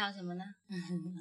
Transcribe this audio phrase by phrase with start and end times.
[0.00, 0.44] 好什么呢？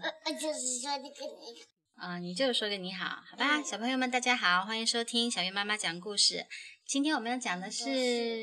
[0.02, 1.62] 呃，就是说那个你。
[1.96, 6.48] 啊，你就是说个你好，好吧，小朋友们大家好，欢迎收听小月妈妈讲故事。
[6.88, 8.41] 今天我们要讲的是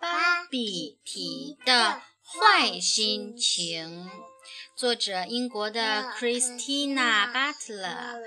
[0.00, 4.10] 芭比提的坏心情，
[4.74, 8.22] 作者英国的 Christina Butler，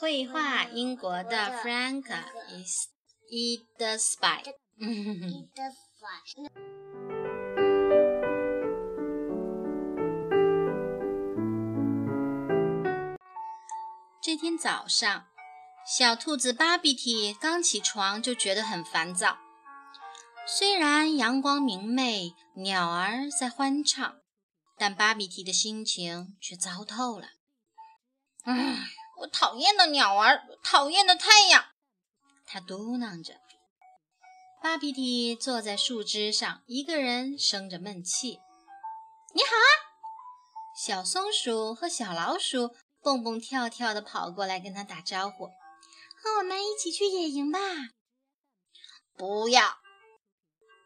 [0.00, 2.06] 绘画英国的 Frank
[2.48, 2.88] is
[3.30, 3.60] e
[14.30, 15.26] 这天早上，
[15.84, 19.38] 小兔子芭比提刚起床就觉得很烦躁。
[20.46, 24.20] 虽然阳光明媚，鸟儿在欢唱，
[24.78, 27.26] 但芭比提的心情却糟透了。
[28.44, 28.78] 唉，
[29.22, 31.64] 我讨厌的鸟儿，讨厌的太阳，
[32.46, 33.34] 他嘟囔着。
[34.62, 38.38] 芭比提坐在树枝上，一个人生着闷气。
[39.34, 39.68] 你好啊，
[40.76, 42.76] 小松鼠和小老鼠。
[43.02, 47.58] 蹦蹦跳跳地跑过来跟他打招呼，和我们一起去野营吧。
[49.16, 49.78] 不要！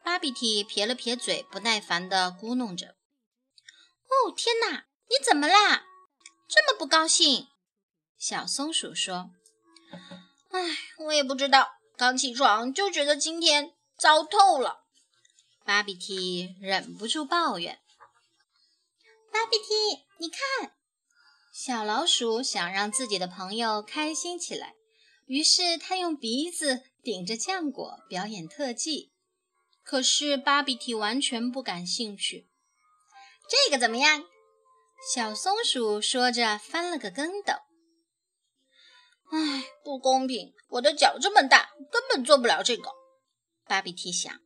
[0.03, 2.97] 芭比提撇了撇嘴，不耐烦地咕哝着。
[4.07, 4.87] 哦，天哪！
[5.09, 5.85] 你怎么啦？
[6.49, 7.49] 这么不高兴？
[8.17, 9.31] 小松鼠说
[10.51, 10.61] ：“唉，
[10.99, 14.85] 我也不知道，刚起床就觉得今天糟透了。”
[15.65, 17.81] 芭比提忍不住抱怨
[19.33, 20.77] ：“芭比提，你看。”
[21.67, 24.75] 小老鼠想让自己的朋友开心起来，
[25.25, 29.15] 于是它用鼻子顶着浆果表演特技。
[29.83, 32.51] 可是芭比提完全不感兴趣。
[33.49, 34.25] 这个怎么样？
[35.15, 37.55] 小松鼠说着翻了个跟斗。
[39.33, 40.53] 唉，不公平！
[40.69, 42.91] 我的脚这么大，根本做不了这个。
[43.65, 44.39] 芭比提想，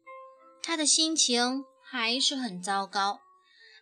[0.63, 3.19] 他的心情还是很糟糕。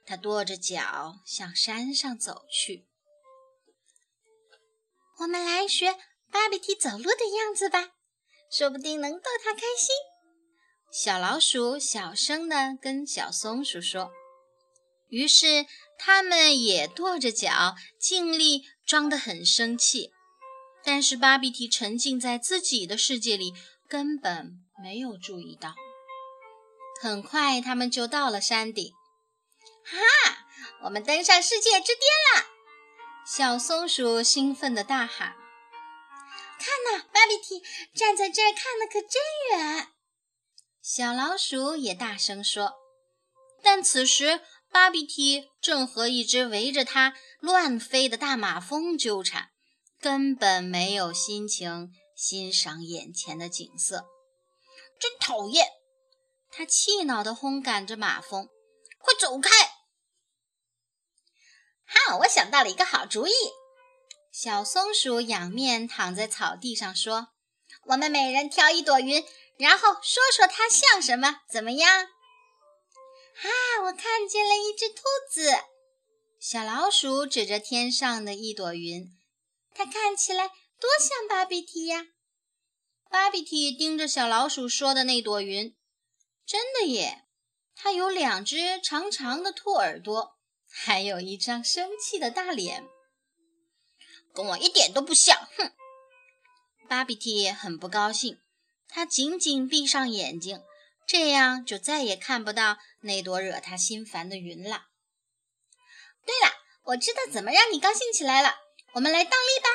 [0.06, 2.86] 他跺着脚向山上走去。
[5.18, 5.92] 我们来学
[6.30, 7.90] 芭比提走路的样子吧，
[8.50, 9.94] 说不定能逗它开心。
[10.92, 14.10] 小老鼠小声地跟小松鼠说。
[15.08, 15.66] 于是
[15.98, 20.10] 他们也跺着脚，尽力装得很生气。
[20.84, 23.54] 但是芭比提沉浸在自己的世界里，
[23.88, 25.74] 根本没有注意到。
[27.00, 28.92] 很快，他们就到了山顶。
[29.84, 29.96] 哈，
[30.84, 32.02] 我们登上世界之巅
[32.34, 32.55] 了！
[33.28, 35.34] 小松鼠兴奋地大喊
[36.60, 37.60] ：“看呐，芭比提
[37.92, 39.20] 站在这儿看的可真
[39.50, 39.88] 远！”
[40.80, 42.74] 小老鼠也大声说。
[43.64, 49.50] 但此时，芭比提正和一只围着它乱飞的大马蜂纠缠，
[50.00, 54.06] 根本没有心情欣赏眼前的景色。
[55.00, 55.66] 真讨厌！
[56.52, 58.48] 它气恼地轰赶着马蜂
[59.02, 59.50] ：“快走开！”
[61.86, 62.16] 哈！
[62.18, 63.32] 我想到了一个好主意。
[64.30, 67.28] 小松鼠仰面躺在草地上说
[67.88, 69.24] ：“我们每人挑一朵云，
[69.56, 72.04] 然后说说它像什么，怎么样？”
[73.42, 73.48] 啊！
[73.84, 75.50] 我看见了一只兔子。
[76.38, 79.16] 小老鼠指着天上的一朵云，
[79.74, 82.06] 它看起来多像芭比提呀！
[83.08, 85.74] 芭比提盯着小老鼠说的那朵云，
[86.46, 87.24] 真的耶！
[87.74, 90.35] 它有两只长长的兔耳朵。
[90.70, 92.86] 还有一张生气的大脸，
[94.34, 95.48] 跟我一点都不像。
[95.56, 95.72] 哼！
[96.88, 98.38] 芭比提很不高兴，
[98.88, 100.62] 他紧紧闭上眼睛，
[101.06, 104.86] 这样就再也看不到那朵惹他心烦的云了。
[106.24, 108.56] 对了，我知道怎么让你高兴起来了。
[108.92, 109.68] 我们来倒立吧！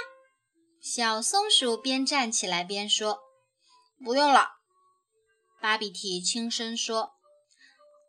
[0.81, 3.19] 小松鼠边站起来边说
[4.03, 4.49] ：“不用了。”
[5.61, 7.13] 芭比提轻声说。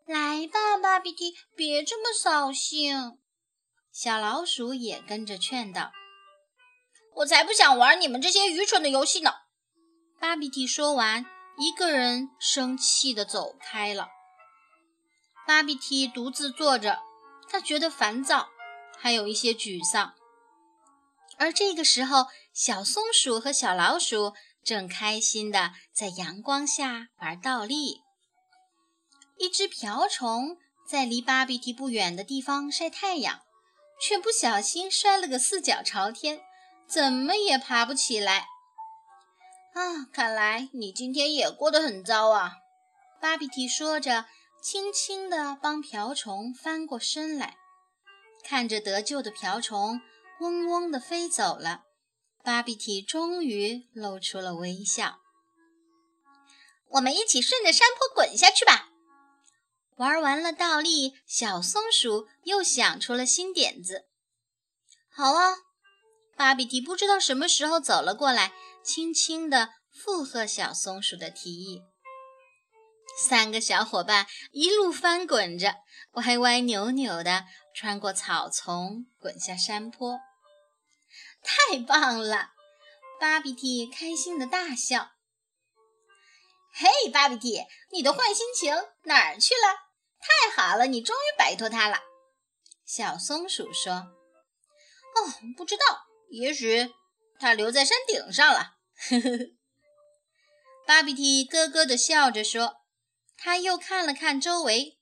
[0.05, 3.17] 来吧，芭比提，别这么扫兴。
[3.91, 5.91] 小老鼠也跟着劝道
[7.17, 9.31] ：“我才不想玩你们这些愚蠢的游戏呢！”
[10.19, 11.25] 芭比提说完，
[11.57, 14.09] 一个人生气地走开了。
[15.47, 16.99] 芭比提独自坐着，
[17.49, 18.49] 他觉得烦躁，
[18.97, 20.13] 还有一些沮丧。
[21.37, 24.33] 而这个时候，小松鼠和小老鼠
[24.63, 28.02] 正开心地在阳光下玩倒立。
[29.43, 30.57] 一只瓢虫
[30.87, 33.41] 在离芭比提不远的地方晒太阳，
[33.99, 36.39] 却不小心摔了个四脚朝天，
[36.87, 38.47] 怎么也爬不起来。
[39.73, 42.53] 啊，看来你今天也过得很糟啊！
[43.19, 44.27] 芭比提说着，
[44.61, 47.57] 轻轻地帮瓢虫翻过身来。
[48.45, 49.99] 看着得救的瓢虫
[50.39, 51.83] 嗡嗡地飞走了，
[52.45, 55.19] 芭比提终于露出了微笑。
[56.91, 58.91] 我们一起顺着山坡滚下去吧！
[59.97, 64.07] 玩完了倒立，小松鼠又想出了新点子。
[65.15, 65.55] 好啊，
[66.35, 68.53] 芭比蒂不知道什么时候走了过来，
[68.83, 71.81] 轻轻地附和小松鼠的提议。
[73.15, 75.75] 三个小伙伴一路翻滚着，
[76.13, 80.19] 歪歪扭扭地穿过草丛，滚下山坡。
[81.43, 82.49] 太棒了！
[83.19, 85.11] 芭比蒂开心的大笑。
[86.73, 88.73] 嘿，芭比蒂，你的坏心情
[89.03, 89.82] 哪儿去了？
[90.23, 91.99] 太好了，你终于摆脱它了。
[92.85, 93.93] 小松鼠说
[95.15, 95.19] ：“哦，
[95.57, 95.83] 不知道，
[96.29, 96.91] 也许
[97.39, 98.75] 它留在山顶上了。”
[99.09, 99.37] 呵呵呵。
[100.85, 102.77] 芭比蒂咯咯地笑着说。
[103.35, 104.99] 他又看了看周围，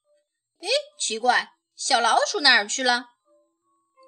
[0.61, 0.67] 哎，
[0.99, 3.05] 奇怪，小老鼠哪儿去了？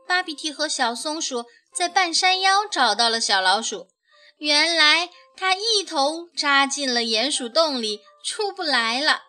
[0.08, 1.46] 芭比蒂和小松鼠
[1.76, 3.90] 在半山腰找到了小老鼠，
[4.38, 9.22] 原来它一头扎进了鼹鼠洞里，出不来了。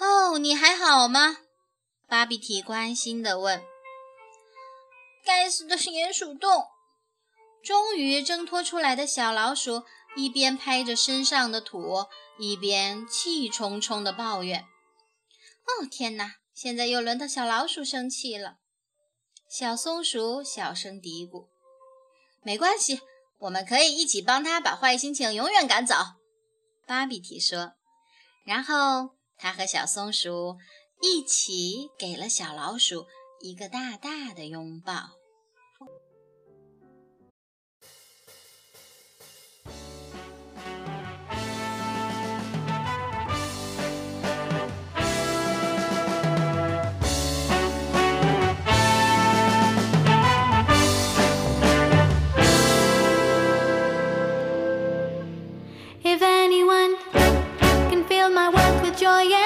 [0.00, 1.38] 哦，你还好吗？
[2.06, 3.62] 芭比提关心地问。
[5.24, 6.66] 该死的鼹鼠洞！
[7.62, 9.84] 终于挣脱出来的小老鼠
[10.16, 12.06] 一边拍着身上的土。
[12.40, 14.64] 一边气冲冲地抱怨
[15.66, 16.36] ：“哦，天哪！
[16.54, 18.58] 现在又轮到小老鼠生气了。”
[19.50, 21.48] 小松鼠小声嘀咕
[22.44, 23.00] ：“没关系，
[23.38, 25.96] 我们可以一起帮他把坏心情永远赶走。”
[26.86, 27.72] 芭比提说。
[28.44, 30.56] 然后他和小松鼠
[31.00, 33.06] 一起给了小老鼠
[33.40, 35.18] 一个大大的拥抱。
[56.10, 56.37] If
[58.98, 59.37] joy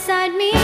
[0.00, 0.59] beside me.